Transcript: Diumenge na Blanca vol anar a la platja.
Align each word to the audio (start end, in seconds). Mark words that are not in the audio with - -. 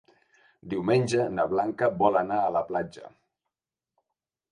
Diumenge 0.71 1.27
na 1.33 1.45
Blanca 1.51 1.89
vol 1.99 2.17
anar 2.21 2.39
a 2.45 2.49
la 2.57 2.63
platja. 2.71 3.13